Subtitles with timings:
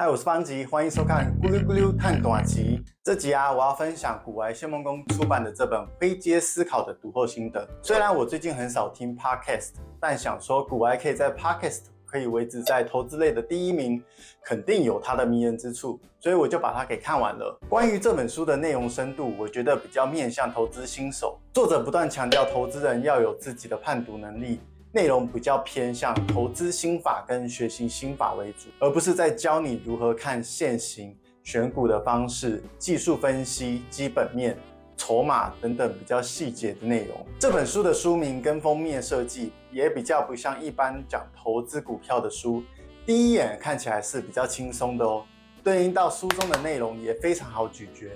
[0.00, 2.80] 嗨，我是方吉，欢迎收看《咕噜咕噜探短集》。
[3.02, 7.68] 这集啊，我要分享古玩谢孟恭出版的这本《灰阶思考》的读后心得。
[7.82, 14.00] 虽然我最近很少听 Podcast，但想说古玩可以在 Podcast 可以维持在投资类的第一名，
[14.44, 17.58] 肯定有它的迷人之处，所以我就把它给看完了。
[17.68, 21.40] 关于这本书的内容深度，我觉得比较面向投资新手。
[21.52, 24.60] 作者不断强调，投资人要有自己的判读能力。
[24.90, 34.56] 内容比较偏向投资心法跟学习心法为主，而不是在教你如何看线型选股的方式、技术分析、基本面、
[34.96, 37.26] 筹码等等比较细节的内容。
[37.38, 42.62] 这本书的书名跟封面设计也比较不像一般讲投资股票的书，
[43.04, 45.22] 第一眼看起来是比较轻松的哦。
[45.62, 48.08] 对应到书中的内容也非常好咀嚼。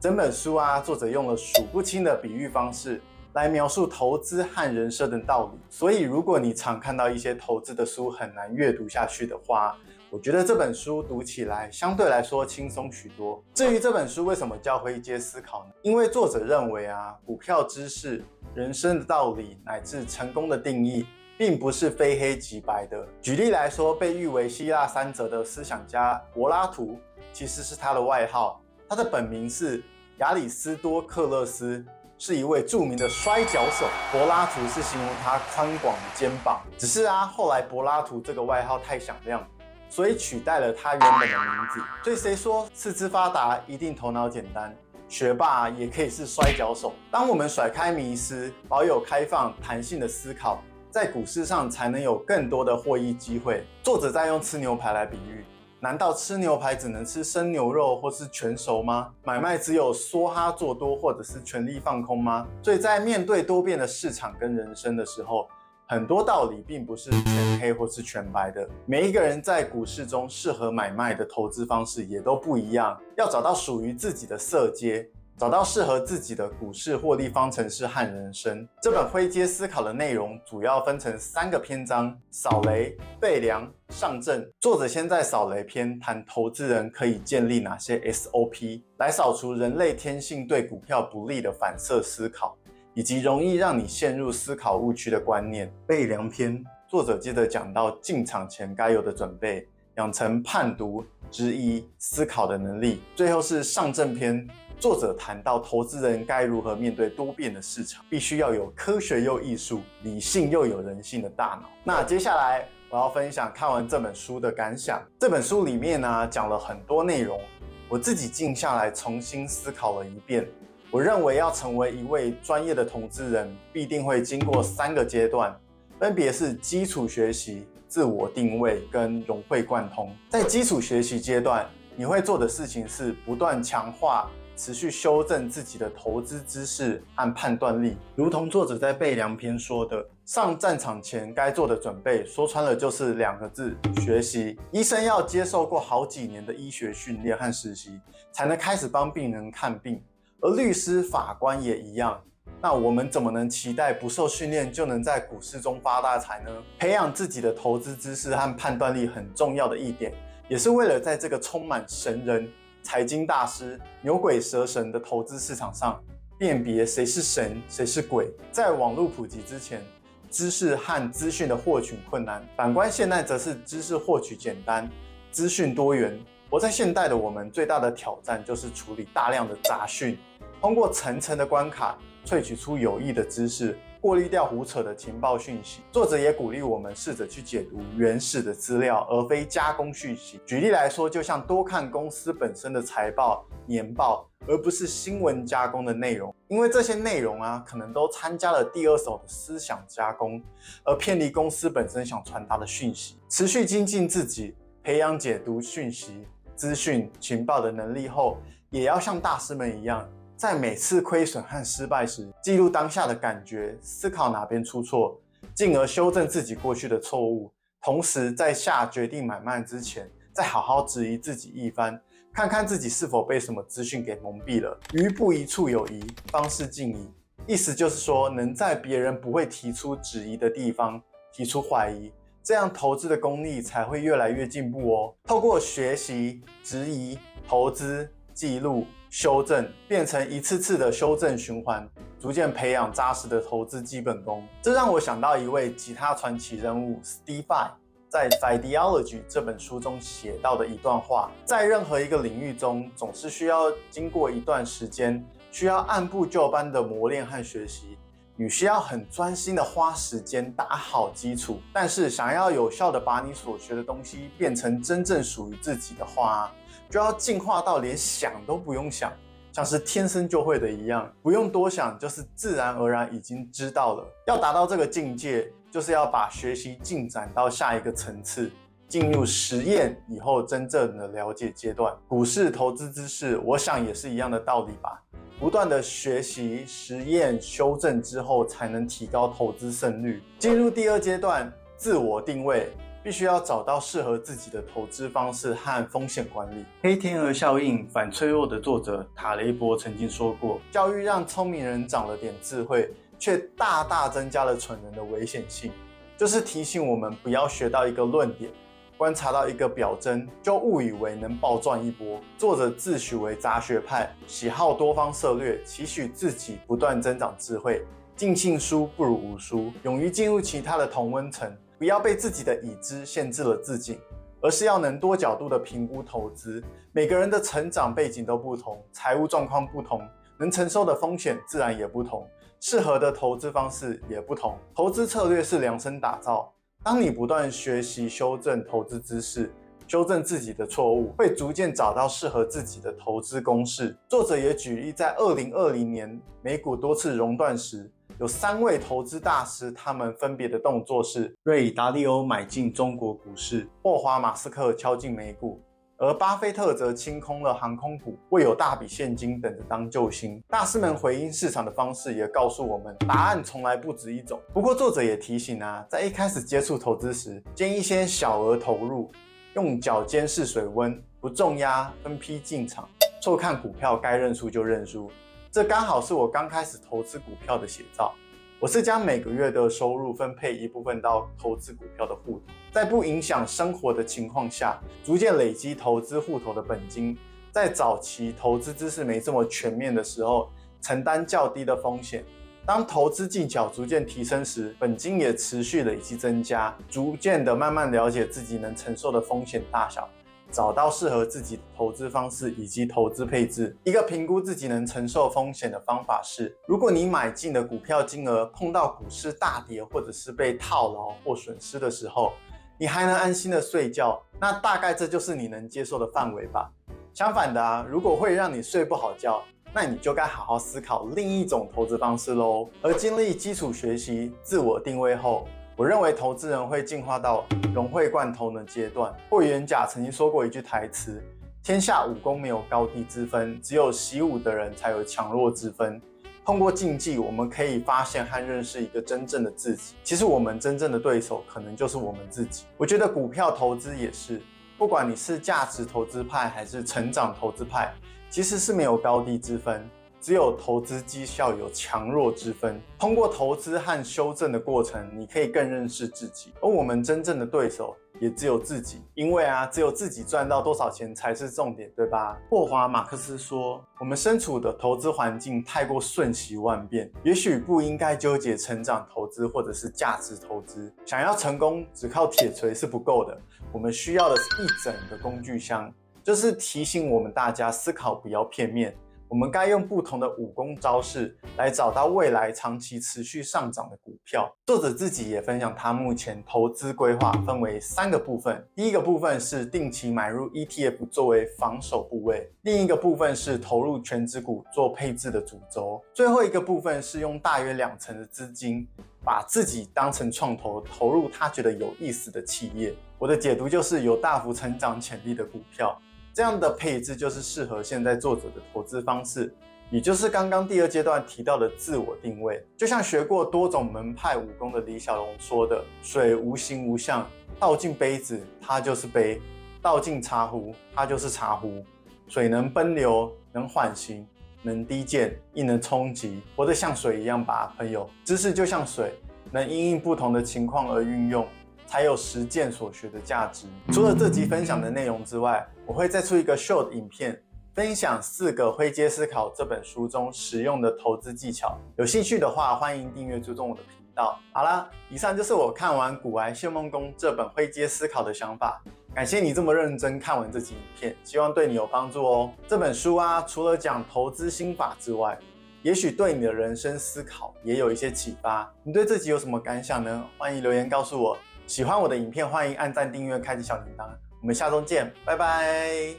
[0.00, 3.00] 整本书啊，作者用了数不清的比喻方式。
[3.36, 9.76] 来描述投资和人生的道理，所以如果你常看到一些投资的书很难阅读下去的话，
[10.08, 13.44] 我觉得这本书读起来相对来说轻松许多。
[13.52, 15.70] 至于这本书为什么叫灰阶思考呢？
[15.82, 23.06] 因为作者认为啊，股票知识、人生的道理乃至成功的定义，并不是非黑即白的。
[23.20, 26.98] 举例来说，被誉为希腊三哲的思想家柏拉图，
[27.34, 29.84] 其实是他的外号，他的本名是
[30.20, 31.84] 亚里斯多克勒斯。
[32.18, 36.62] 是一位著名的摔跤手，柏拉图是形容他宽广的肩膀。
[36.78, 39.46] 只是啊，后来柏拉图这个外号太响亮，
[39.90, 41.80] 所以取代了他原本的名字。
[42.02, 44.74] 所以谁说四肢发达一定头脑简单？
[45.08, 46.94] 学霸也可以是摔跤手。
[47.10, 53.64] 当我们甩开迷思，保有开放弹性的思考，在股市上才能有更多的获益机会。
[53.82, 55.44] 作者在用吃牛排来比喻。
[55.78, 59.12] 难道吃牛排只能吃生牛肉或是全熟吗？
[59.22, 62.46] 买卖只有梭哈做多或者是全力放空吗？
[62.62, 65.46] 所以在面对多变的市场跟人生的时候，
[65.86, 68.66] 很多道理并不是全黑或是全白的。
[68.86, 75.06] 每一个人在股市中适合买卖的投资方式也都不一样，要找到属于自己的色阶。
[75.38, 78.66] 找到适合自己的股市获利方程式和人生。
[78.80, 84.50] 这本灰阶思考的内容主要分成三个篇章：扫雷、备粮、上阵。
[84.58, 92.56] 作者先在扫雷篇谈投资人可以建立哪些 SOP，来扫除人类天性对股票不利的反射思考，
[92.94, 95.70] 以及容易让你陷入思考误区的观念。
[95.86, 103.02] 备粮篇，作者接着讲到进场前该有的准备，养成判读、质疑、思考的能力。
[103.14, 104.48] 最后是上阵篇。
[104.78, 111.68] 作者谈到，投资人该如何面对多变的市场，必须要有科学又艺术、理性又有人性的大脑。
[111.82, 115.02] 那接下来我要分享看完这本书的感想。
[115.18, 117.40] 这本书里面呢，讲了很多内容，
[117.88, 120.46] 我自己静下来重新思考了一遍。
[120.90, 125.58] 我认为要成为一位专业的投资人，必定会经过三个阶段，
[125.98, 130.14] 分别是基础学习、自我定位跟融会贯通。
[130.28, 131.66] 在基础学习阶段，
[131.96, 134.30] 你会做的事情是不断强化。
[134.56, 144.58] 持续修正自己的投资知识和判断力，如同作者在备粮篇说的，上战场前该做的准备，说穿了就是两个字：学习。
[144.72, 148.00] 医生要接受过好几年的医学训练和实习，
[148.32, 150.02] 才能开始帮病人看病。
[150.40, 152.18] 而律师、法官也一样。
[152.62, 156.50] 那我们怎么能期待不受训练就能在股市中发大财呢？
[156.78, 160.12] 培养自己的投资知识和判断力很重要的一点，
[160.48, 162.50] 也是为了在这个充满神人。
[162.86, 166.00] 财经大师牛鬼蛇神的投资市场上，
[166.38, 168.30] 辨别谁是神，谁是鬼。
[168.52, 169.84] 在网络普及之前，
[170.30, 174.88] 知识和资讯的获取困难；反观现在，则是知识获取简单，
[175.32, 176.16] 资讯多元。
[176.48, 180.16] 活在现代的我们，最大的挑战就是处理大量的杂讯，
[180.60, 183.78] 通过层层的关卡，萃取出有益的知识。
[184.00, 185.80] 过滤掉胡扯的情报讯息。
[185.90, 190.40] 作者也鼓励我们试着去解读原始的资料，而非加工讯息。
[190.46, 196.32] 举例来说，就像多看公司本身的财报、年报，而不是新闻加工的内容。
[196.46, 200.40] 因为这些内容啊，可能都参加了第二手的思想加工，
[200.84, 203.18] 而偏离公司本身想传达的讯息。
[203.28, 206.24] 持续精进自己，培养解读讯息、
[206.54, 208.38] 资讯、情报的能力后，
[208.70, 210.08] 也要像大师们一样。
[210.36, 215.18] 在每次亏损和失败时，记录当下的感觉，思考哪边出错，
[215.54, 217.50] 进而修正自己过去的错误。
[217.80, 221.98] 同时，在下决定买卖之前，再好好质疑自己一番，
[222.34, 224.78] 看看自己是否被什么资讯给蒙蔽了。
[224.92, 227.10] 余不疑处有疑，方是进疑。
[227.46, 231.00] 意思就是说，能在别人不会提出质疑的地方
[231.32, 232.12] 提出怀疑，
[232.42, 235.14] 这样投资的功力才会越来越进步哦。
[235.24, 237.18] 透过学习、质疑、
[237.48, 238.84] 投资、记录。
[239.10, 241.88] 修正变成一次次的修正循环，
[242.20, 244.46] 逐渐培养扎实的投资基本功。
[244.60, 247.70] 这让我想到一位吉他传奇人物 Steve Vai。
[248.08, 257.98] 在《Physiology》这本书中写到的一段话：在任何一个领域中，总是需要经过一段时间，需要按部就班的磨练和学习。
[258.36, 266.52] 你需要很专心的花时间打好基础，但是想要有效的把你所学的东西变成真正属于自己的话，
[266.88, 269.12] 就要进化到连想都不用想，
[269.52, 274.06] 像是天生就会的一样，不用多想，就是自然而然已经知道了。
[274.26, 278.50] 要达到这个境界，就是要把学习进展到下一个层次，
[278.88, 281.94] 进入实验以后真正的了解阶段。
[282.06, 285.02] 股市投资知识，我想也是一样的道理吧。
[285.38, 290.22] 不断的学习、实验、修正之后，才能提高投资胜率。
[290.38, 292.72] 进入第二阶段，自我定位，
[293.06, 296.62] 必须要找到适合自己的投资方式和风险管理。
[296.82, 305.70] 《黑天鹅效应：反脆弱》的作者塔雷伯曾经说过：“教育让聪明人长了点智慧，却大大增加了蠢人的危险性。”
[306.18, 308.50] 就是提醒我们不要学到一个论点。
[308.98, 312.20] 观察到一个表征，就误以为能暴赚一波。
[312.36, 317.86] 作者自诩为杂学派，喜好多方策略，期许自己不断增长智慧。
[318.16, 323.98] 尽信书不如无书，勇于进入其他的同温层，不要被自己的已知限制了自己，
[324.40, 326.62] 而是要能多角度的评估投资。
[326.92, 330.00] 每个人的成长背景都不同，财务状况不同，
[330.38, 332.26] 能承受的风险自然也不同，
[332.60, 334.56] 适合的投资方式也不同。
[334.74, 336.50] 投资策略是量身打造。
[336.82, 339.52] 当你不断学习、修正投资知识，
[339.86, 343.94] 修正自己的错误，会逐渐找到适合自己的投资公式。
[344.08, 355.60] 作者也举例，在二零二零年美股多次熔断时，有三位投资大师，他们分别的动作是：瑞达利欧买进中国股市，霍华马斯克敲进美股。
[355.98, 360.42] 而巴菲特则清空了航空股，为有大笔现金等着当救星。
[360.48, 364.40] 大师们回应市场的方式也告诉我们，答案从来不止一种。
[364.54, 369.10] 不过作者也提醒啊，在一开始接触投资时，建议先小额投入，
[369.54, 372.88] 用脚尖试水温，不重压，分批进场。
[373.20, 375.10] 错看股票，该认输就认输。
[375.56, 378.14] 这刚好是我刚开始投资股票的写照。
[378.60, 387.16] 我是将每个月的收入分配一部分到投资股票的户头，在不影响生活的情况下，逐渐累积投资户头的本金。
[387.50, 390.50] 在早期投资知识没这么全面的时候，
[390.82, 392.22] 承担较低的风险。
[392.66, 400.06] 当投资技巧逐渐提升时，本金也持续累积增加，逐渐的慢慢了解自己能承受的风险大小。
[400.50, 403.76] 找到适合自己的投资方式以及投资配置。
[403.84, 412.32] 一个评估自己能承受风险的方法是：如果你买进的股票金额碰到股市大跌或者是被套牢或损失的时候，
[412.78, 416.70] 你还能安心的睡觉，那大概这就是你能接受的范围吧。
[417.14, 419.42] 相反的啊，如果会让你睡不好觉，
[419.72, 422.68] 那你就该好好思考另一种投资方式喽。
[422.82, 425.46] 而经历基础学习、自我定位后，
[425.78, 427.44] 我认为投资人会进化到
[427.74, 429.14] 融会贯通的阶段。
[429.28, 431.22] 霍元甲曾经说过一句台词
[431.62, 436.00] ：“天下武功没有高低之分，只有习武的人才有强弱之分。”
[436.46, 439.94] 通过竞技，我们可以发现和认识一个真正的自己。
[440.02, 442.64] 其实我们真正的对手可能就是我们自己。
[442.78, 444.40] 我觉得股票投资也是，
[444.78, 447.92] 不管你是价值投资派还是成长投资派，
[448.30, 449.86] 其实是没有高低之分。
[450.20, 452.80] 只有投资绩效有强弱之分。
[452.98, 456.52] 通过投资和修正的过程，你可以更认识自己。
[456.60, 462.36] 而我们真正的对手也只有自己，因为啊，只有自己赚到多少钱才是重点，对吧？
[462.50, 470.92] 霍华·马克思说：“我们身处的投资环境太过瞬息万变，也许不应该纠结成长投资或者是价值投资。
[471.04, 473.38] 想要成功，只靠铁锤是不够的。
[473.70, 475.92] 我们需要的是一整个工具箱，
[476.24, 478.96] 就是提醒我们大家思考不要片面。”
[479.28, 484.48] 我们该用不同的武功招式来找到未来长期持续上涨的股票。
[484.66, 498.86] 作者自己也分享，他目前投资规划分为三个部分：第一个部分是定期买入 ETF 作为防守部位；另一个部分是投入全值股做配置的主轴；最后一个部分是用大约两成的资金，
[499.24, 502.94] 把自己当成创投，投入他觉得有意思的企业。
[503.18, 505.98] 我的解读就是有大幅成长潜力的股票。
[506.36, 509.54] 这样的配置就是适合现在作者的投资方式，
[509.90, 512.62] 也就是刚刚第二阶段提到的自我定位。
[512.76, 517.26] 就像学过多种门派武功的李小龙说的：“水无形无相，
[517.58, 519.40] 倒进杯子它就是杯；
[519.80, 521.82] 倒进茶壶它就是茶壶。
[522.28, 524.28] 水能奔流，能缓行，
[524.62, 528.06] 能低见，亦能冲击，活得像水一样吧，朋友。
[528.26, 529.14] 知识就像水，
[529.50, 531.48] 能因应不同的情况而运用。”
[531.86, 533.66] 才有实践所学的价值。
[533.92, 537.40] 除了这集分享的内容之外，我会再出一个 short 影片，
[537.74, 541.78] 分享四个《灰阶思考》这本书中实用的投资技巧。
[541.96, 544.38] 有兴趣的话，欢迎订阅追踪我的频道。
[544.52, 548.82] 好啦，以上就是我看完《股癌谢孟恭》这本灰阶思考的想法。
[549.14, 552.52] 感谢你这么认真看完这集影片，希望对你有帮助哦。
[552.66, 555.38] 这本书啊，除了讲投资心法之外，
[555.82, 558.70] 也许对你的人生思考也有一些启发。
[558.82, 560.24] 你对这集有什么感想呢？
[560.36, 561.38] 欢迎留言告诉我。
[561.66, 564.06] 喜欢我的影片，欢迎按赞、订阅、开启小铃铛。
[564.40, 566.14] 我们下周见，拜拜。